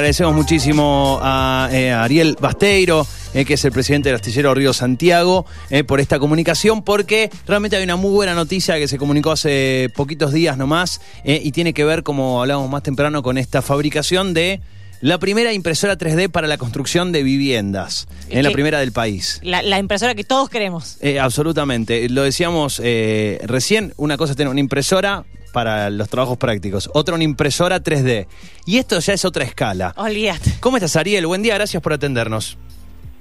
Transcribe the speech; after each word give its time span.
Agradecemos 0.00 0.34
muchísimo 0.34 1.18
a, 1.20 1.68
eh, 1.70 1.92
a 1.92 2.04
Ariel 2.04 2.34
Basteiro, 2.40 3.06
eh, 3.34 3.44
que 3.44 3.52
es 3.52 3.64
el 3.66 3.70
presidente 3.70 4.08
del 4.08 4.16
astillero 4.16 4.54
Río 4.54 4.72
Santiago, 4.72 5.44
eh, 5.68 5.84
por 5.84 6.00
esta 6.00 6.18
comunicación, 6.18 6.82
porque 6.82 7.28
realmente 7.46 7.76
hay 7.76 7.84
una 7.84 7.96
muy 7.96 8.10
buena 8.10 8.32
noticia 8.32 8.78
que 8.78 8.88
se 8.88 8.96
comunicó 8.96 9.32
hace 9.32 9.92
poquitos 9.94 10.32
días 10.32 10.56
nomás 10.56 11.02
y 11.22 11.52
tiene 11.52 11.74
que 11.74 11.84
ver, 11.84 12.02
como 12.02 12.40
hablábamos 12.40 12.70
más 12.70 12.82
temprano, 12.82 13.22
con 13.22 13.36
esta 13.36 13.60
fabricación 13.60 14.32
de 14.32 14.62
la 15.02 15.18
primera 15.18 15.52
impresora 15.52 15.96
3D 15.96 16.30
para 16.30 16.46
la 16.46 16.58
construcción 16.58 17.10
de 17.12 17.22
viviendas, 17.22 18.06
en 18.28 18.44
la 18.44 18.50
primera 18.50 18.80
del 18.80 18.92
país. 18.92 19.40
La, 19.42 19.62
la 19.62 19.78
impresora 19.78 20.14
que 20.14 20.24
todos 20.24 20.48
queremos. 20.50 20.98
Eh, 21.00 21.18
absolutamente. 21.18 22.08
Lo 22.08 22.22
decíamos 22.22 22.80
eh, 22.84 23.38
recién, 23.44 23.94
una 23.96 24.16
cosa 24.16 24.32
es 24.32 24.36
tener 24.36 24.50
una 24.50 24.60
impresora 24.60 25.24
para 25.50 25.90
los 25.90 26.08
trabajos 26.08 26.36
prácticos, 26.38 26.88
otra 26.94 27.14
una 27.14 27.24
impresora 27.24 27.82
3D. 27.82 28.26
Y 28.66 28.78
esto 28.78 28.98
ya 29.00 29.12
es 29.14 29.24
otra 29.24 29.44
escala. 29.44 29.92
Olvídate. 29.96 30.52
¿Cómo 30.60 30.76
estás, 30.76 30.96
Ariel? 30.96 31.26
Buen 31.26 31.42
día, 31.42 31.54
gracias 31.54 31.82
por 31.82 31.92
atendernos. 31.92 32.56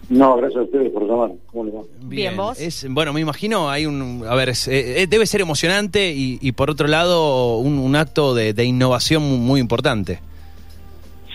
No, 0.10 0.38
gracias 0.38 0.62
a 0.62 0.64
ustedes 0.64 0.92
por 0.92 1.08
llamar. 1.08 1.32
¿Cómo 1.52 1.66
les 1.66 1.76
va? 1.76 1.82
Bien, 2.02 2.36
¿vos? 2.36 2.60
Es, 2.60 2.88
bueno, 2.90 3.14
me 3.14 3.22
imagino, 3.22 3.70
hay 3.70 3.86
un. 3.86 4.23
A 4.28 4.34
ver, 4.34 4.50
es, 4.50 4.68
eh, 4.68 5.04
eh, 5.04 5.08
debe 5.08 5.28
ser 5.28 5.42
emocionante 5.42 6.12
y, 6.12 6.40
y 6.42 6.52
por 6.54 6.72
otro 6.72 6.88
lado, 6.88 7.58
un, 7.60 7.78
un 7.78 7.96
acto 7.96 8.34
de, 8.34 8.54
de 8.54 8.64
innovación 8.66 9.22
muy, 9.22 9.38
muy 9.38 9.59
importante. 9.59 10.20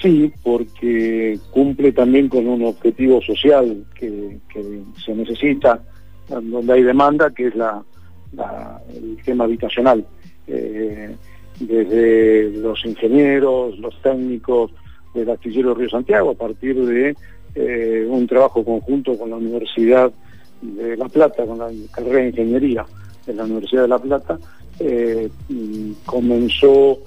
Sí, 0.02 0.32
porque 0.42 1.38
cumple 1.50 1.92
también 1.92 2.28
con 2.28 2.46
un 2.48 2.64
objetivo 2.64 3.22
social 3.22 3.84
que, 3.94 4.38
que 4.52 4.82
se 5.04 5.14
necesita, 5.14 5.80
donde 6.28 6.72
hay 6.74 6.82
demanda, 6.82 7.30
que 7.32 7.46
es 7.46 7.54
la, 7.54 7.80
la- 8.32 8.82
el 8.92 9.16
tema 9.24 9.44
habitacional. 9.44 10.04
Eh, 10.46 11.14
desde 11.60 12.50
los 12.58 12.84
ingenieros, 12.84 13.78
los 13.78 14.00
técnicos 14.02 14.72
del 15.14 15.30
astillero 15.30 15.74
Río 15.74 15.88
Santiago, 15.88 16.30
a 16.30 16.34
partir 16.34 16.74
de 16.84 17.16
eh, 17.54 18.06
un 18.08 18.26
trabajo 18.26 18.64
conjunto 18.64 19.16
con 19.16 19.30
la 19.30 19.36
Universidad 19.36 20.12
de 20.60 20.96
La 20.96 21.08
Plata, 21.08 21.46
con 21.46 21.58
la 21.58 21.70
carrera 21.92 22.18
de 22.18 22.28
Ingeniería 22.28 22.84
de 23.26 23.34
la 23.34 23.44
Universidad 23.44 23.82
de 23.82 23.88
La 23.88 23.98
Plata, 23.98 24.38
eh, 24.80 25.30
comenzó 26.04 26.98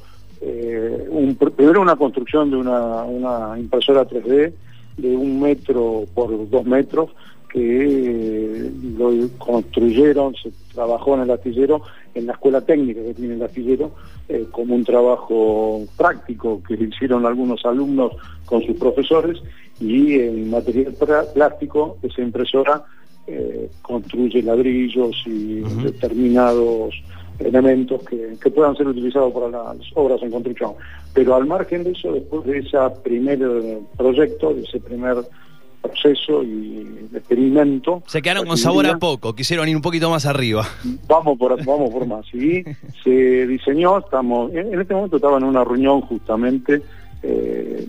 primero 1.56 1.82
una 1.82 1.96
construcción 1.96 2.52
de 2.52 2.58
una 2.58 3.56
impresora 3.58 4.08
3D 4.08 4.54
de 4.98 5.16
un 5.16 5.42
metro 5.42 6.06
por 6.14 6.50
dos 6.50 6.66
metros 6.66 7.10
que 7.50 8.72
lo 8.98 9.12
construyeron, 9.38 10.36
se 10.36 10.52
trabajó 10.74 11.16
en 11.16 11.22
el 11.22 11.32
astillero, 11.32 11.82
en 12.14 12.28
la 12.28 12.34
escuela 12.34 12.62
técnica 12.62 13.02
que 13.02 13.14
tiene 13.14 13.36
el 13.36 13.44
astillero, 13.44 13.92
eh, 14.30 14.46
como 14.52 14.76
un 14.76 14.84
trabajo 14.84 15.84
práctico 15.96 16.62
que 16.68 16.76
hicieron 16.76 17.26
algunos 17.26 17.66
alumnos 17.66 18.14
con 18.46 18.62
sus 18.64 18.76
profesores 18.78 19.42
y 19.80 20.20
en 20.20 20.50
material 20.50 20.96
plástico 21.34 21.98
esa 22.02 22.22
impresora 22.22 22.84
eh, 23.28 23.70
construye 23.82 24.42
ladrillos 24.42 25.24
y 25.26 25.60
determinados 25.84 26.96
elementos 27.40 28.02
que, 28.04 28.36
que 28.42 28.50
puedan 28.50 28.76
ser 28.76 28.88
utilizados 28.88 29.34
para 29.34 29.50
las 29.50 29.78
obras 29.94 30.22
en 30.24 30.32
construcción. 30.32 30.74
Pero 31.14 31.36
al 31.36 31.46
margen 31.46 31.84
de 31.84 31.92
eso, 31.92 32.14
después 32.14 32.46
de 32.46 32.60
ese 32.60 32.78
primer 33.04 33.40
proyecto, 33.96 34.54
de 34.54 34.62
ese 34.62 34.80
primer 34.80 35.18
proceso 35.88 36.44
y 36.44 37.08
experimento... 37.14 38.04
Se 38.08 38.22
quedaron 38.22 38.46
con 38.46 38.58
sabor 38.58 38.86
a 38.88 38.98
poco, 38.98 39.34
quisieron 39.34 39.68
ir 39.68 39.76
un 39.76 39.82
poquito 39.82 40.10
más 40.10 40.26
arriba. 40.26 40.66
Vamos 41.08 41.38
por, 41.38 41.64
vamos 41.66 41.90
por 41.92 42.06
más. 42.06 42.26
Y 42.34 42.64
se 43.04 43.48
diseñó, 43.48 44.00
estamos, 44.00 44.54
en, 44.54 44.80
este 44.80 44.94
momento 44.94 45.18
estaba 45.18 45.38
en 45.38 45.44
una 45.44 45.64
reunión 45.64 46.02
justamente 46.02 46.82
eh, 47.24 47.88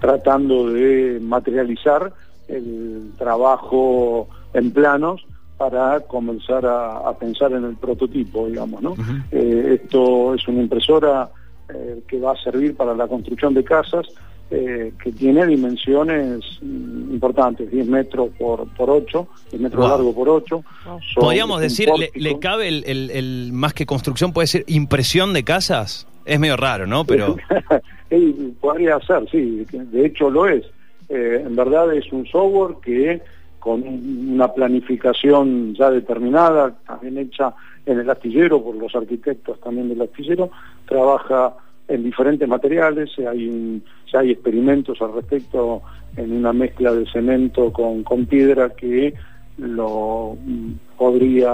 tratando 0.00 0.70
de 0.70 1.18
materializar 1.20 2.12
el 2.48 3.12
trabajo 3.16 4.28
en 4.52 4.70
planos 4.70 5.24
para 5.56 6.00
comenzar 6.00 6.66
a, 6.66 7.08
a 7.08 7.16
pensar 7.16 7.52
en 7.52 7.64
el 7.64 7.76
prototipo, 7.76 8.48
digamos, 8.48 8.82
¿no? 8.82 8.94
Eh, 9.30 9.78
esto 9.80 10.34
es 10.34 10.46
una 10.48 10.62
impresora 10.62 11.30
eh, 11.68 12.02
que 12.06 12.18
va 12.20 12.32
a 12.32 12.36
servir 12.36 12.76
para 12.76 12.94
la 12.94 13.06
construcción 13.06 13.54
de 13.54 13.64
casas, 13.64 14.06
eh, 14.50 14.92
que 15.02 15.10
tiene 15.12 15.46
dimensiones 15.46 16.40
importantes, 16.62 17.70
10 17.70 17.86
metros 17.88 18.28
por, 18.38 18.68
por 18.74 18.90
8, 18.90 19.26
10 19.50 19.62
metros 19.62 19.80
Wow. 19.80 19.88
largo 19.90 20.14
por 20.14 20.28
8. 20.28 20.62
Wow. 20.86 20.98
Podríamos 21.16 21.60
decir, 21.60 21.88
le, 22.14 22.38
cabe 22.38 22.68
el, 22.68 22.84
el- 22.86 23.10
el- 23.10 23.52
más 23.52 23.72
que 23.74 23.86
construcción, 23.86 24.32
puede 24.32 24.46
ser 24.46 24.64
impresión 24.68 25.32
de 25.32 25.44
casas. 25.44 26.06
Es 26.26 26.38
medio 26.40 26.56
raro, 26.56 26.86
¿no? 26.86 27.04
Pero. 27.04 27.36
Podría 28.60 29.00
ser, 29.00 29.28
sí, 29.30 29.66
de 29.72 30.06
hecho 30.06 30.30
lo 30.30 30.46
es. 30.46 30.64
Eh, 31.08 31.42
en 31.44 31.56
verdad 31.56 31.92
es 31.94 32.10
un 32.12 32.26
software 32.26 32.76
que 32.82 33.20
con 33.58 33.82
un- 33.82 34.30
una 34.34 34.52
planificación 34.52 35.74
ya 35.74 35.90
determinada, 35.90 36.74
también 36.86 37.18
hecha 37.18 37.54
en 37.86 37.98
el 37.98 38.08
astillero 38.08 38.62
por 38.62 38.76
los 38.76 38.94
arquitectos 38.94 39.58
también 39.60 39.88
del 39.88 40.02
astillero, 40.02 40.50
trabaja 40.86 41.54
en 41.88 42.02
diferentes 42.02 42.48
materiales, 42.48 43.10
eh, 43.18 43.26
hay, 43.26 43.48
un- 43.48 43.82
ya 44.12 44.20
hay 44.20 44.30
experimentos 44.32 45.00
al 45.02 45.14
respecto 45.14 45.82
en 46.16 46.32
una 46.32 46.52
mezcla 46.52 46.92
de 46.94 47.06
cemento 47.06 47.72
con, 47.72 48.02
con 48.04 48.26
piedra 48.26 48.70
que 48.70 49.14
lo 49.58 50.36
mm, 50.44 50.70
podría 50.96 51.52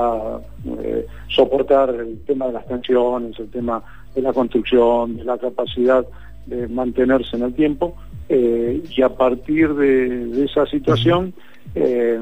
eh, 0.82 1.06
soportar 1.28 1.90
el 1.94 2.20
tema 2.26 2.46
de 2.46 2.52
las 2.52 2.66
tensiones, 2.66 3.38
el 3.38 3.50
tema 3.50 3.82
de 4.14 4.22
la 4.22 4.32
construcción, 4.32 5.16
de 5.16 5.24
la 5.24 5.38
capacidad 5.38 6.04
de 6.46 6.66
mantenerse 6.68 7.36
en 7.36 7.42
el 7.42 7.54
tiempo 7.54 7.94
eh, 8.28 8.82
y 8.96 9.02
a 9.02 9.08
partir 9.10 9.74
de, 9.74 10.26
de 10.26 10.44
esa 10.44 10.64
situación 10.66 11.32
eh, 11.74 12.18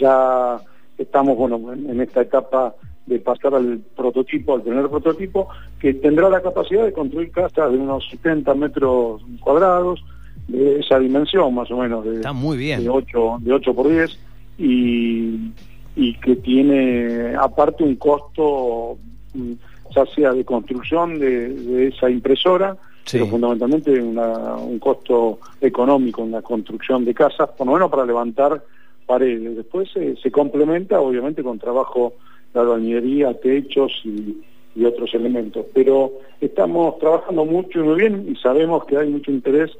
ya 0.00 0.58
estamos 0.98 1.36
bueno 1.36 1.72
en, 1.72 1.90
en 1.90 2.00
esta 2.00 2.20
etapa 2.22 2.74
de 3.06 3.18
pasar 3.18 3.54
al 3.54 3.80
prototipo, 3.96 4.54
al 4.54 4.62
primer 4.62 4.88
prototipo, 4.88 5.48
que 5.78 5.92
tendrá 5.94 6.28
la 6.30 6.40
capacidad 6.40 6.84
de 6.84 6.92
construir 6.92 7.30
casas 7.30 7.70
de 7.72 7.78
unos 7.78 8.08
70 8.10 8.54
metros 8.54 9.22
cuadrados, 9.40 10.02
de 10.48 10.80
esa 10.80 10.98
dimensión 10.98 11.54
más 11.54 11.70
o 11.70 11.78
menos, 11.78 12.04
de, 12.04 12.16
Está 12.16 12.32
muy 12.32 12.56
bien. 12.56 12.82
de 12.82 12.88
8, 12.88 13.36
de 13.40 13.52
8 13.52 13.74
por 13.74 13.88
10 13.88 14.18
y, 14.58 15.50
y 15.96 16.14
que 16.20 16.36
tiene 16.36 17.34
aparte 17.38 17.82
un 17.84 17.96
costo 17.96 18.98
mm, 19.34 19.52
ya 19.94 20.06
sea 20.06 20.32
de 20.32 20.44
construcción 20.44 21.18
de, 21.18 21.48
de 21.50 21.88
esa 21.88 22.10
impresora, 22.10 22.76
Sí. 23.04 23.18
pero 23.18 23.26
fundamentalmente 23.32 24.00
una- 24.00 24.56
un 24.56 24.78
costo 24.78 25.38
económico 25.60 26.22
en 26.22 26.30
la 26.30 26.40
construcción 26.40 27.04
de 27.04 27.12
casas, 27.12 27.50
por 27.50 27.66
lo 27.66 27.74
menos 27.74 27.90
para 27.90 28.06
levantar 28.06 28.62
paredes. 29.06 29.56
Después 29.56 29.90
se- 29.92 30.16
se 30.16 30.30
complementa 30.30 30.98
obviamente 31.00 31.42
con 31.42 31.58
trabajo 31.58 32.14
de 32.54 32.60
albañilería, 32.60 33.34
techos 33.34 33.92
y, 34.04 34.38
y 34.74 34.84
otros 34.84 35.12
elementos. 35.14 35.66
Pero 35.74 36.12
estamos 36.40 36.98
trabajando 36.98 37.44
mucho 37.44 37.80
y 37.80 37.82
muy 37.82 37.96
bien 37.96 38.26
y 38.30 38.36
sabemos 38.36 38.84
que 38.86 38.96
hay 38.96 39.10
mucho 39.10 39.30
interés 39.30 39.70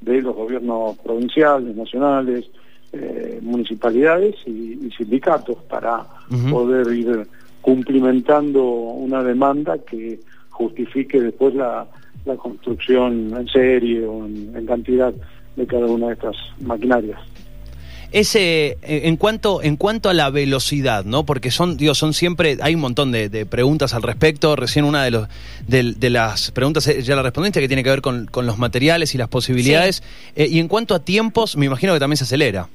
de 0.00 0.20
los 0.20 0.34
gobiernos 0.34 0.98
provinciales, 0.98 1.76
nacionales, 1.76 2.50
eh, 2.92 3.38
municipalidades 3.40 4.34
y, 4.46 4.78
y 4.86 4.90
sindicatos 4.96 5.56
para 5.68 6.04
poder 6.50 6.92
ir 6.94 7.26
cumplimentando 7.60 8.62
una 8.64 9.22
demanda 9.22 9.78
que 9.78 10.18
justifique 10.50 11.20
después 11.20 11.54
la, 11.54 11.86
la 12.24 12.36
construcción 12.36 13.34
en 13.36 13.48
serie 13.48 14.04
o 14.06 14.26
en, 14.26 14.54
en 14.54 14.66
cantidad 14.66 15.14
de 15.56 15.66
cada 15.66 15.86
una 15.86 16.08
de 16.08 16.14
estas 16.14 16.36
maquinarias. 16.60 17.18
Ese, 18.12 18.76
eh, 18.82 19.02
en 19.04 19.16
cuanto, 19.16 19.62
en 19.62 19.76
cuanto 19.76 20.10
a 20.10 20.14
la 20.14 20.28
velocidad, 20.28 21.04
¿no? 21.06 21.24
Porque 21.24 21.50
son, 21.50 21.78
digo, 21.78 21.94
son 21.94 22.12
siempre, 22.12 22.58
hay 22.60 22.74
un 22.74 22.82
montón 22.82 23.10
de, 23.10 23.28
de 23.30 23.46
preguntas 23.46 23.94
al 23.94 24.02
respecto. 24.02 24.54
Recién 24.54 24.84
una 24.84 25.02
de 25.02 25.10
los 25.10 25.28
de, 25.66 26.10
las 26.10 26.50
preguntas 26.50 26.86
eh, 26.88 27.00
ya 27.02 27.16
la 27.16 27.22
respondiste, 27.22 27.60
que 27.60 27.68
tiene 27.68 27.82
que 27.82 27.88
ver 27.90 28.02
con, 28.02 28.26
con 28.26 28.44
los 28.46 28.58
materiales 28.58 29.14
y 29.14 29.18
las 29.18 29.28
posibilidades. 29.28 30.02
Eh, 30.36 30.46
y 30.50 30.58
en 30.58 30.68
cuanto 30.68 30.94
a 30.94 30.98
tiempos, 31.02 31.56
me 31.56 31.64
imagino 31.66 31.94
que 31.94 32.00
también 32.00 32.18
se 32.18 32.24
acelera. 32.24 32.68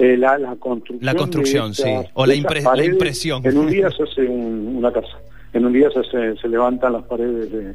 Eh, 0.00 0.16
la, 0.16 0.36
la 0.38 0.54
construcción, 0.56 0.98
La 1.06 1.14
construcción, 1.14 1.74
sí. 1.74 1.84
O 2.14 2.26
la 2.26 2.34
impresión. 2.34 3.46
En 3.46 3.56
un 3.56 3.68
día 3.70 3.88
se 3.96 4.02
hace 4.02 4.22
un- 4.22 4.76
una 4.78 4.92
casa. 4.92 5.16
En 5.52 5.64
un 5.64 5.72
día 5.72 5.88
se, 5.90 6.00
hace- 6.00 6.36
se 6.40 6.48
levantan 6.48 6.92
las 6.92 7.04
paredes 7.04 7.50
de... 7.52 7.74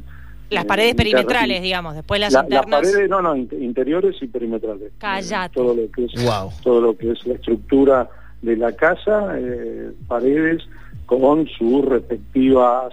Las 0.54 0.64
eh, 0.64 0.66
paredes 0.66 0.90
internas. 0.92 1.14
perimetrales, 1.14 1.62
digamos. 1.62 1.94
Después 1.94 2.20
las 2.20 2.32
La- 2.32 2.38
las 2.42 2.46
internas. 2.50 2.80
paredes, 2.82 3.10
no, 3.10 3.22
no, 3.22 3.36
in- 3.36 3.48
interiores 3.60 4.16
y 4.22 4.26
perimetrales. 4.28 4.92
Cállate. 4.98 5.52
Eh, 5.60 5.62
todo 5.62 5.74
lo 5.74 5.90
que 5.90 6.04
es 6.04 6.24
Wow. 6.24 6.50
todo 6.62 6.80
lo 6.80 6.96
que 6.96 7.10
es 7.12 7.26
la 7.26 7.34
estructura 7.34 8.08
de 8.42 8.56
la 8.56 8.72
casa, 8.72 9.34
eh, 9.38 9.90
paredes 10.08 10.62
con 11.06 11.46
sus 11.48 11.84
respectivas 11.84 12.92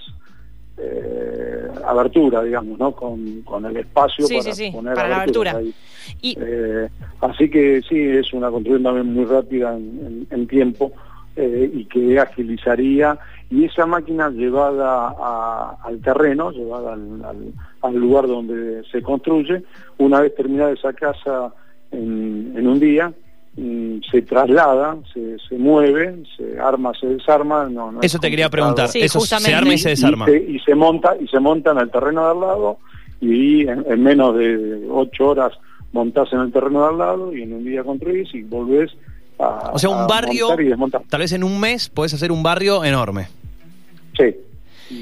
eh, 0.77 1.67
aberturas, 1.85 2.43
digamos, 2.43 2.79
¿no? 2.79 2.91
Con, 2.93 3.41
con 3.43 3.65
el 3.65 3.77
espacio 3.77 4.25
Sí, 4.25 4.37
para 4.39 4.53
sí, 4.55 4.65
sí, 4.65 4.71
poner 4.71 4.93
para 4.95 5.09
la 5.09 5.15
abertura. 5.21 5.57
ahí. 5.57 5.73
Y 6.21 6.35
Eh, 6.39 6.89
así 7.21 7.49
que 7.49 7.81
sí, 7.87 7.99
es 7.99 8.33
una 8.33 8.49
construcción 8.49 8.83
también 8.83 9.13
muy 9.13 9.25
rápida 9.25 9.75
en, 9.77 10.25
en- 10.31 10.39
en 10.39 10.47
tiempo 10.47 10.91
eh, 11.35 11.69
y 11.73 11.85
que 11.85 12.19
agilizaría 12.19 13.17
y 13.51 13.65
esa 13.65 13.85
máquina 13.85 14.29
llevada 14.29 15.13
a- 15.19 15.77
al 15.83 15.99
terreno, 16.01 16.51
llevada 16.51 16.93
al, 16.93 17.23
al- 17.23 17.53
al 17.81 17.95
lugar 17.95 18.25
donde 18.27 18.81
se 18.91 19.01
construye, 19.03 19.61
una 19.99 20.21
vez 20.21 20.33
terminada 20.35 20.71
esa 20.71 20.93
casa 20.93 21.53
en, 21.91 22.53
en 22.55 22.65
un 22.67 22.79
día, 22.79 23.11
mm, 23.57 23.97
se 24.09 24.21
traslada, 24.21 24.95
se, 25.13 25.37
se 25.49 25.57
mueve, 25.57 26.23
se 26.37 26.57
arma, 26.59 26.93
se 26.99 27.07
desarma. 27.07 27.67
no- 27.69 27.91
no 27.91 27.99
es 27.99 28.05
Eso 28.05 28.19
te 28.19 28.29
quería 28.29 28.49
preguntar. 28.49 28.87
Sí, 28.87 29.01
Eso 29.01 29.19
se 29.19 29.53
arma 29.53 29.73
y 29.73 29.77
se 29.77 29.89
desarma. 29.89 30.25
Y 30.29 30.31
se, 30.31 30.37
y 30.53 30.59
se 30.59 30.73
monta 30.75 31.15
y 31.19 31.27
se 31.27 31.39
monta 31.39 31.71
en 31.71 31.79
el 31.79 31.91
terreno 31.91 32.23
de 32.25 32.31
al 32.31 32.39
lado 32.39 32.77
y 33.19 33.67
en, 33.67 33.85
en 33.87 34.01
menos 34.01 34.35
de 34.37 34.87
ocho 34.89 35.27
horas 35.29 35.51
montás 35.91 36.31
en 36.31 36.39
el 36.39 36.51
terreno 36.53 36.83
de 36.83 36.87
al 36.87 36.97
lado 36.97 37.35
y 37.35 37.41
en 37.43 37.51
un 37.53 37.65
día 37.65 37.83
construís 37.83 38.33
y 38.33 38.43
volvés 38.43 38.91
a 39.37 39.71
O 39.73 39.77
sea, 39.79 39.89
un 39.89 39.97
a 39.97 40.07
barrio, 40.07 40.47
y 40.57 40.79
tal 41.09 41.19
vez 41.19 41.33
en 41.33 41.43
un 41.43 41.59
mes 41.59 41.89
podés 41.89 42.13
hacer 42.13 42.31
un 42.31 42.41
barrio 42.43 42.83
enorme. 42.85 43.27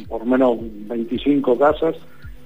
Por 0.07 0.19
lo 0.19 0.25
menos 0.25 0.57
25 0.61 1.57
casas 1.57 1.95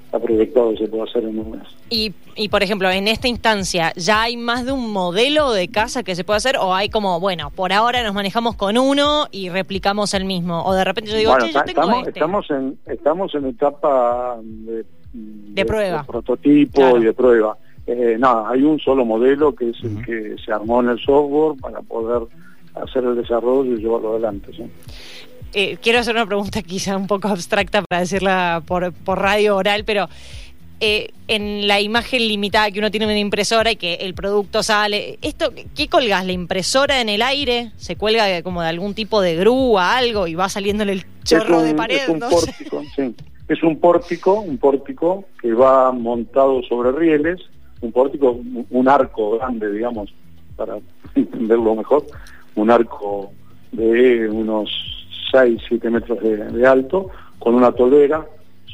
está 0.06 0.20
proyectado 0.20 0.72
que 0.72 0.78
se 0.78 0.88
puede 0.88 1.04
hacer 1.04 1.24
en 1.26 1.40
un 1.40 1.52
mes. 1.52 1.64
Y, 1.90 2.14
y, 2.36 2.48
por 2.50 2.64
ejemplo, 2.64 2.90
en 2.90 3.08
esta 3.08 3.28
instancia, 3.28 3.92
¿ya 3.96 4.22
hay 4.24 4.38
más 4.38 4.66
de 4.66 4.72
un 4.72 4.92
modelo 4.92 5.52
de 5.52 5.68
casa 5.68 6.04
que 6.04 6.16
se 6.16 6.24
puede 6.24 6.38
hacer? 6.38 6.58
¿O 6.58 6.74
hay 6.74 6.90
como, 6.90 7.20
bueno, 7.20 7.50
por 7.50 7.74
ahora 7.74 8.04
nos 8.04 8.14
manejamos 8.14 8.56
con 8.56 8.78
uno 8.78 9.28
y 9.32 9.50
replicamos 9.50 10.14
el 10.14 10.26
mismo? 10.26 10.64
O 10.64 10.74
de 10.74 10.84
repente 10.84 11.12
yo 11.12 11.18
digo, 11.18 11.32
Bueno, 11.32 11.48
che, 11.48 11.54
yo 11.54 11.64
tengo 11.64 11.82
estamos, 11.82 12.08
este. 12.08 12.94
estamos 12.94 13.36
en 13.36 13.46
etapa 13.46 13.46
en 13.46 13.46
etapa 13.48 14.38
de, 14.44 14.86
de- 15.14 15.66
prueba. 15.66 15.98
de 16.00 16.04
prototipo 16.06 16.76
Claro. 16.80 16.98
y 17.02 17.04
de 17.06 17.14
prueba. 17.14 17.58
Eh, 17.86 18.16
nada, 18.18 18.50
hay 18.50 18.64
un 18.64 18.80
solo 18.80 19.04
modelo 19.04 19.54
que 19.54 19.70
es 19.72 19.84
el 19.84 20.06
que 20.06 20.36
se 20.44 20.54
armó 20.54 20.80
en 20.82 20.90
el 20.90 21.00
software 21.00 21.60
para 21.60 21.82
poder 21.82 22.22
hacer 22.76 23.04
el 23.04 23.16
desarrollo 23.18 23.74
y 23.76 23.82
llevarlo 23.82 24.12
adelante. 24.14 24.52
¿sí? 24.56 24.64
Eh, 25.54 25.78
quiero 25.82 26.00
hacer 26.00 26.16
una 26.16 26.26
pregunta 26.26 26.62
quizá 26.62 26.98
un 26.98 27.08
poco 27.08 27.28
abstracta 27.28 27.84
para 27.88 28.02
decirla 28.02 28.64
por, 28.66 28.92
por 28.92 29.20
radio 29.20 29.56
oral, 29.56 29.84
pero 29.86 30.10
eh, 30.80 31.12
en 31.28 31.68
la 31.68 31.80
imagen 31.80 32.28
limitada 32.28 32.72
que 32.72 32.80
uno 32.80 32.90
tiene 32.92 33.06
en 33.06 33.12
una 33.12 33.20
impresora 33.20 33.72
y 33.72 33.76
que 33.76 33.94
el 33.96 34.14
producto 34.16 34.64
sale, 34.64 35.20
esto 35.22 35.54
¿qué 35.76 35.88
colgas? 35.88 36.26
¿La 36.26 36.32
impresora 36.32 37.00
en 37.02 37.10
el 37.10 37.22
aire? 37.22 37.72
¿Se 37.78 37.96
cuelga 37.96 38.26
de- 38.26 38.42
como 38.44 38.62
de 38.62 38.68
algún 38.70 38.94
tipo 38.96 39.22
de 39.22 39.36
grúa, 39.36 39.96
algo, 39.98 40.28
y 40.28 40.36
va 40.36 40.50
saliéndole 40.50 40.94
el 40.94 41.06
chorro 41.24 41.60
un, 41.60 41.66
de 41.66 41.74
pared? 41.76 41.98
es 42.02 42.10
un 42.10 42.20
no 42.20 42.30
pórtico, 42.30 42.82
sí. 42.96 43.16
Es 43.48 43.62
un 43.62 43.80
pórtico, 43.80 44.40
un 44.40 44.58
pórtico 44.58 45.26
que 45.42 45.54
va 45.54 45.92
montado 45.92 46.64
sobre 46.64 46.92
rieles, 46.94 47.40
un 47.82 47.92
pórtico, 47.92 48.40
un 48.70 48.90
arco 48.90 49.38
grande, 49.38 49.72
digamos, 49.72 50.12
para 50.56 50.78
entenderlo 51.16 51.76
mejor, 51.76 52.06
un 52.56 52.72
arco 52.72 53.32
de 53.72 54.28
unos 54.30 54.70
6, 55.34 55.62
7 55.68 55.90
metros 55.90 56.20
de, 56.22 56.68
alto, 56.68 57.10
con 57.40 57.56
una 57.56 57.72
tolera 57.72 58.26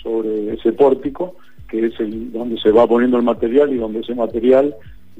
sobre 0.04 0.54
ese 0.54 0.74
pórtico, 0.74 1.36
que 1.70 1.86
es 1.88 2.00
el, 2.00 2.32
donde 2.34 2.60
se 2.60 2.72
va 2.72 2.86
poniendo 2.86 3.18
el 3.18 3.24
material 3.24 3.72
y 3.74 3.78
donde 3.78 4.02
ese 4.02 4.14
material 4.14 4.76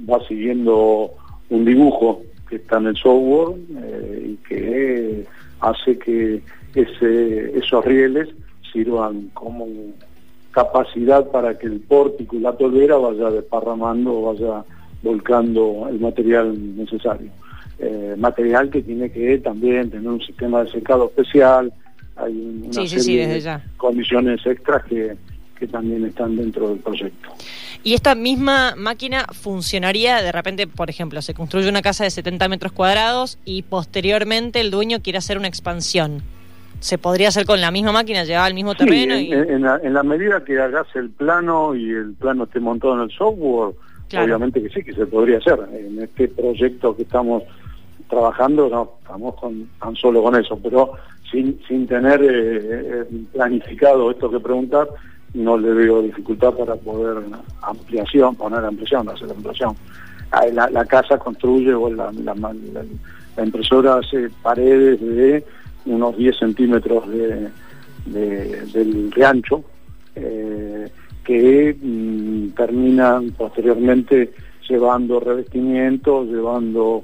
va 0.10 0.20
siguiendo 0.28 1.12
un 1.50 1.66
dibujo 1.66 2.22
que 2.50 2.58
está 2.58 2.78
en 2.78 2.88
el 2.88 2.98
software 2.98 3.58
eh, 3.84 4.32
y 4.32 4.36
que 4.48 5.26
hace 5.62 5.98
que 5.98 6.42
ese, 6.76 7.58
esos 7.58 7.86
rieles 7.86 8.30
sirvan 8.72 9.30
como 9.34 9.68
capacidad 10.52 11.30
para 11.32 11.58
que 11.58 11.68
el 11.68 11.80
pórtico 11.80 12.36
y 12.36 12.40
la 12.40 12.54
tolera 12.54 12.98
vaya 12.98 13.30
desparramando 13.30 14.22
vaya 14.22 14.64
volcando 15.02 15.88
el 15.90 16.00
material 16.00 16.76
necesario. 16.76 17.30
Eh, 17.82 18.16
material 18.18 18.70
que 18.70 18.82
tiene 18.82 19.10
que 19.10 19.38
también 19.38 19.90
tener 19.90 20.08
un 20.08 20.22
sistema 20.22 20.64
de 20.64 20.72
secado 20.72 21.06
especial, 21.16 21.72
hay 22.18 22.34
un- 22.34 22.64
una 22.66 22.74
Sí, 22.74 22.88
sí, 22.90 22.98
sí, 22.98 23.02
serie 23.06 23.22
desde 23.22 23.34
de 23.36 23.40
ya. 23.42 23.64
condiciones 23.78 24.46
extras 24.46 24.84
que, 24.84 25.16
que 25.58 25.68
también 25.68 26.04
están 26.06 26.36
dentro 26.36 26.68
del 26.70 26.80
proyecto. 26.80 27.30
Y 27.82 27.94
esta 27.94 28.16
misma 28.16 28.74
máquina 28.76 29.26
funcionaría, 29.32 30.22
de 30.22 30.32
repente, 30.34 30.68
por 30.68 30.90
ejemplo, 30.90 31.22
se 31.22 31.34
construye 31.34 31.70
una 31.70 31.82
casa 31.82 32.04
de 32.04 32.10
70 32.10 32.50
metros 32.50 32.74
cuadrados 32.74 33.38
y 33.46 33.62
posteriormente 33.62 34.60
el 34.60 34.72
dueño 34.72 35.02
quiere 35.02 35.20
hacer 35.20 35.38
una 35.38 35.48
expansión. 35.48 36.22
¿Se 36.82 36.98
podría 36.98 37.30
hacer 37.30 37.46
con 37.46 37.62
la 37.62 37.72
misma 37.72 37.92
máquina, 37.94 38.24
llevar 38.26 38.48
al 38.48 38.54
mismo 38.54 38.74
Sí, 38.74 38.80
terreno? 38.80 39.14
en, 39.16 39.26
y... 39.26 39.32
en 39.32 39.62
la, 39.62 39.80
en 39.82 39.94
la 39.94 40.04
medida 40.04 40.44
que 40.44 40.60
hagas 40.60 40.88
el 40.96 41.10
plano 41.10 41.76
y 41.76 41.90
el 41.90 42.14
plano 42.20 42.44
esté 42.44 42.60
montado 42.60 42.96
en 42.96 43.02
el 43.02 43.12
software, 43.12 43.74
Claro. 44.10 44.26
obviamente 44.26 44.62
que 44.62 44.70
sí, 44.70 44.84
que 44.84 44.94
se 44.94 45.06
podría 45.06 45.38
hacer. 45.38 45.60
En 45.74 46.02
este 46.02 46.28
proyecto 46.30 46.96
que 46.98 47.04
estamos 47.04 47.44
trabajando, 48.10 48.68
no, 48.70 48.92
estamos 49.02 49.36
tan 49.80 49.96
solo 49.96 50.22
con 50.24 50.36
eso, 50.36 50.60
pero 50.62 50.92
sin, 51.32 51.60
sin 51.68 51.88
tener 51.88 52.22
eh, 52.24 52.28
eh, 52.32 53.06
planificado 53.34 54.10
esto 54.12 54.30
que 54.32 54.40
preguntar, 54.40 54.88
no 55.36 55.58
le 55.58 55.72
veo 55.74 56.02
dificultad 56.02 56.54
para 56.54 56.76
poder 56.76 57.24
ampliación, 57.62 58.36
poner 58.36 58.66
ampliación, 58.66 59.08
hacer 59.10 59.30
ampliación. 59.30 59.76
Ah, 60.32 60.46
La, 60.52 60.70
la 60.70 60.86
casa 60.86 61.18
construye 61.20 61.74
o 61.74 61.90
la, 61.92 62.12
la, 62.12 63.44
impresora 63.44 63.96
hace 64.00 64.30
paredes 64.42 65.00
de 65.00 65.44
unos 65.86 66.18
10 66.18 66.38
centímetros 66.38 67.08
de, 67.10 67.48
de- 68.08 68.66
del 68.74 69.10
de 69.12 69.26
ancho 69.26 69.64
eh, 70.16 70.90
que 71.24 71.78
mm, 71.82 72.50
terminan 72.50 73.32
posteriormente 73.32 74.34
llevando 74.68 75.20
revestimiento, 75.20 76.26
llevando 76.26 77.04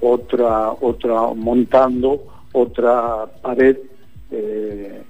otra, 0.00 0.70
otra, 0.80 1.32
montando 1.34 2.22
otra 2.52 3.26
pared 3.42 3.76
eh, 4.30 5.02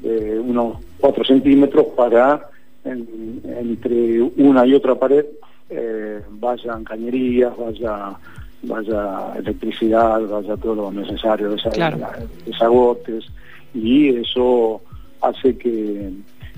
de 0.00 0.38
unos 0.40 0.78
4 1.00 1.24
centímetros 1.24 1.86
para 1.96 2.48
en- 2.84 3.40
entre 3.44 4.20
una 4.22 4.66
y 4.66 4.74
otra 4.74 4.94
pared 4.94 5.24
eh, 5.70 6.22
vayan 6.30 6.84
cañerías, 6.84 7.56
vaya 7.56 8.16
vaya 8.62 9.34
electricidad, 9.38 10.20
vaya 10.26 10.56
todo 10.56 10.74
lo 10.74 10.90
necesario, 10.92 11.54
Claro. 11.70 11.98
desagotes, 12.44 13.24
y 13.72 14.08
eso 14.16 14.80
hace 15.20 15.56
que, 15.56 16.10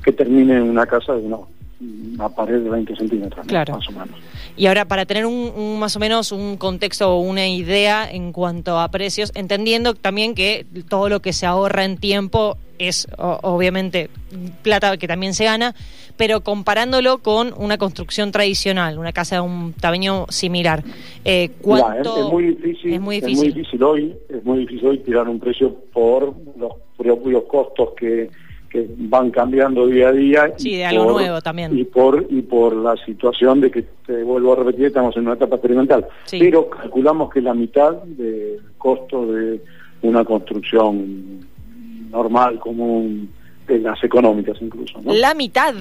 que 0.03 0.12
termine 0.12 0.62
una 0.62 0.87
casa 0.87 1.15
de 1.15 1.27
una, 1.27 1.37
una 1.81 2.29
pared 2.29 2.61
de 2.61 2.69
20 2.71 2.94
centímetros, 2.97 3.47
más 3.73 3.88
o 3.88 3.93
menos. 3.93 4.11
Y 4.56 4.67
ahora, 4.67 4.85
para 4.85 5.06
tener 5.06 5.25
un, 5.27 5.50
un- 5.56 5.79
más 5.79 5.97
o 5.97 5.99
menos 5.99 6.31
un 6.32 6.56
contexto 6.59 7.15
o 7.17 7.21
una 7.21 7.49
idea 7.49 8.11
en 8.11 8.32
cuanto 8.32 8.79
a 8.79 8.88
precios, 8.91 9.32
entendiendo 9.35 9.94
también 9.94 10.35
que 10.35 10.67
todo 10.88 11.09
lo 11.09 11.21
que 11.21 11.32
se 11.32 11.47
ahorra 11.47 11.85
en 11.85 11.97
tiempo 11.97 12.59
es 12.79 13.09
o- 13.19 13.38
obviamente 13.43 14.11
plata 14.62 14.97
que 14.99 15.09
también 15.09 15.32
se 15.32 15.44
gana, 15.44 15.75
pero 16.19 16.43
comparándolo 16.43 17.19
con 17.19 17.55
una 17.56 17.79
construcción 17.79 18.31
tradicional, 18.31 18.99
una 18.99 19.12
casa 19.12 19.37
de 19.37 19.41
un 19.41 19.73
tamaño 19.73 20.27
similar, 20.29 20.82
eh, 21.25 21.51
¿cuánto 21.63 22.17
es, 22.19 22.27
es 22.27 22.31
muy 22.31 22.46
difícil, 22.55 22.93
es 22.94 23.01
muy 23.01 23.49
difícil. 23.53 23.82
hoy, 23.82 24.15
es 24.29 24.44
muy 24.44 24.58
difícil 24.60 24.87
hoy 24.89 24.99
tirar 24.99 25.29
un 25.29 25.41
precio 25.41 25.75
por 25.94 26.34
los 26.58 26.72
propios 26.99 27.44
costos 27.44 27.91
que, 27.99 28.29
que 28.70 28.86
van 28.96 29.31
cambiando 29.31 29.86
día 29.89 30.08
a 30.08 30.12
día. 30.12 30.53
Sí, 30.56 30.70
y 30.74 30.77
de 30.77 30.84
algo 30.86 31.05
por- 31.05 31.12
nuevo 31.15 31.41
también. 31.41 31.77
Y 31.77 31.84
por, 31.84 32.24
y 32.31 32.41
por 32.43 32.74
la 32.77 32.96
situación 33.05 33.60
de 33.60 33.70
que, 33.70 33.82
te 34.06 34.22
vuelvo 34.22 34.53
a 34.53 34.56
repetir, 34.56 34.86
estamos 34.86 35.17
en 35.17 35.24
una 35.24 35.34
etapa 35.34 35.56
experimental. 35.56 36.06
Sí. 36.24 36.39
Pero 36.39 36.70
calculamos 36.70 37.31
que 37.32 37.41
la 37.41 37.53
mitad 37.53 37.94
del 38.05 38.60
costo 38.79 39.27
de 39.27 39.60
una 40.03 40.24
construcción 40.24 41.41
normal, 42.10 42.58
común, 42.60 43.31
de 43.67 43.79
las 43.81 44.03
económicas 44.03 44.56
incluso. 44.60 45.00
¿no? 45.03 45.12
La 45.15 45.34
mitad. 45.34 45.74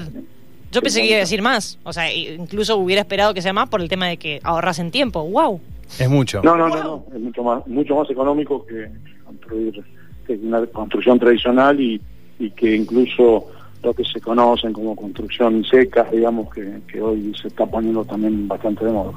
Yo 0.72 0.82
pensé 0.82 1.02
que 1.02 1.08
iba 1.08 1.18
a 1.18 1.20
decir 1.22 1.42
más. 1.42 1.80
O 1.84 1.94
sea, 1.94 2.14
incluso 2.14 2.78
hubiera 2.78 3.02
esperado 3.02 3.34
que 3.34 3.42
sea 3.42 3.54
más 3.54 3.70
por 3.70 3.82
el 3.82 3.90
tema 3.90 4.08
de 4.08 4.18
que 4.18 4.40
ahorras 4.44 4.78
en 4.80 4.92
tiempo. 4.92 5.24
¡Wow! 5.24 5.60
Es 6.00 6.08
mucho. 6.10 6.42
No, 6.44 6.56
no, 6.56 6.70
no, 6.70 6.76
Wow. 6.76 6.84
no, 7.10 7.16
es 7.16 7.22
mucho 7.22 7.44
más, 7.44 7.68
mucho 7.68 7.96
más 7.96 8.10
económico 8.12 8.64
que 8.66 8.88
construir 9.26 9.84
que 10.28 10.34
una 10.36 10.64
construcción 10.68 11.18
tradicional 11.18 11.80
y, 11.80 12.00
y 12.40 12.50
que 12.52 12.76
incluso 12.76 13.48
lo 13.84 13.94
que 13.94 14.04
se 14.04 14.20
conocen 14.20 14.74
como 14.74 14.96
construcción 14.96 15.64
secas, 15.66 16.12
digamos, 16.12 16.54
que, 16.54 16.80
que 16.92 17.02
hoy 17.02 17.34
se 17.42 17.50
está 17.50 17.66
poniendo 17.66 18.04
también 18.06 18.48
bastante 18.48 18.86
de 18.86 18.92
moda. 18.92 19.12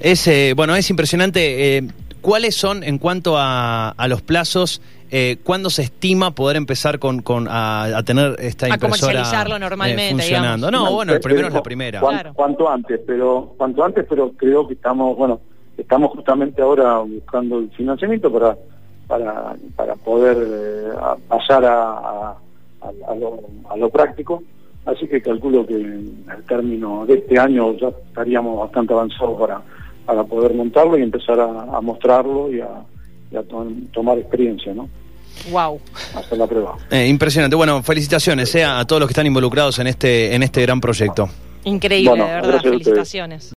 Es, 0.00 0.26
eh, 0.28 0.52
bueno, 0.56 0.76
es 0.76 0.88
impresionante. 0.90 1.76
eh, 1.78 1.82
¿Cuáles 2.20 2.54
son, 2.56 2.82
en 2.82 2.98
cuanto 2.98 3.36
a, 3.38 3.90
a 3.90 4.08
los 4.08 4.22
plazos, 4.22 4.82
eh, 5.10 5.36
cuándo 5.44 5.70
se 5.70 5.82
estima 5.82 6.32
poder 6.32 6.56
empezar 6.56 6.98
con, 6.98 7.22
con 7.22 7.46
a, 7.48 7.84
a 7.84 8.02
tener 8.02 8.36
esta 8.40 8.66
A 8.66 8.70
impresora 8.70 9.12
comercializarlo 9.12 9.56
eh, 9.56 9.60
normalmente, 9.60 10.10
funcionando? 10.10 10.66
digamos. 10.68 10.88
No, 10.90 10.94
bueno, 10.96 11.12
el 11.12 11.18
Eh, 11.18 11.20
primero 11.22 11.46
eh, 11.46 11.48
es 11.48 11.54
la 11.54 11.62
primera. 11.62 12.00
cuan- 12.00 12.14
Claro. 12.14 12.34
Cuanto 12.34 12.68
antes, 12.68 13.00
pero 13.06 13.54
cuanto 13.56 13.84
antes, 13.84 14.04
pero 14.08 14.32
creo 14.32 14.66
que 14.66 14.74
estamos, 14.74 15.16
bueno, 15.16 15.40
estamos 15.76 16.10
justamente 16.10 16.60
ahora 16.60 16.98
buscando 16.98 17.60
el 17.60 17.70
financiamiento 17.70 18.32
para 18.32 18.56
para, 19.08 19.56
para 19.74 19.94
poder 19.96 20.36
eh, 20.40 20.88
a- 21.00 21.16
pasar 21.28 21.64
a, 21.64 21.82
a, 21.92 22.36
a- 22.82 23.10
a 23.10 23.14
lo, 23.16 23.40
a 23.70 23.76
lo 23.76 23.90
práctico. 23.90 24.42
Así 24.86 25.06
que 25.08 25.20
calculo 25.20 25.66
que 25.66 25.74
al 26.28 26.42
término 26.44 27.04
de 27.04 27.14
este 27.14 27.38
año 27.38 27.72
ya 27.76 27.88
estaríamos 27.88 28.58
bastante 28.60 28.92
avanzados 28.94 29.38
para, 29.38 29.60
para 30.06 30.24
poder 30.24 30.54
montarlo 30.54 30.96
y 30.96 31.02
empezar 31.02 31.38
a, 31.40 31.46
a 31.76 31.80
mostrarlo 31.80 32.50
y 32.52 32.60
a, 32.60 32.68
y 33.30 33.36
a 33.36 33.42
to- 33.42 33.66
tomar 33.92 34.16
experiencia, 34.18 34.72
¿no? 34.72 34.88
Wow. 35.52 35.78
hacer 36.16 36.38
la 36.38 36.46
prueba. 36.46 36.76
Eh, 36.90 37.06
impresionante. 37.06 37.54
Bueno, 37.54 37.82
felicitaciones 37.82 38.52
eh, 38.54 38.64
a 38.64 38.84
todos 38.86 39.00
los 39.00 39.08
que 39.08 39.12
están 39.12 39.26
involucrados 39.26 39.78
en 39.78 39.86
este, 39.88 40.34
en 40.34 40.42
este 40.42 40.62
gran 40.62 40.80
proyecto. 40.80 41.28
Increíble, 41.64 42.08
Bueno, 42.10 42.24
de 42.26 42.32
verdad. 42.32 42.60
Felicitaciones. 42.62 43.46